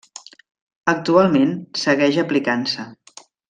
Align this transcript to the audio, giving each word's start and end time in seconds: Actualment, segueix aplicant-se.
Actualment, 0.93 1.53
segueix 1.85 2.21
aplicant-se. 2.27 2.91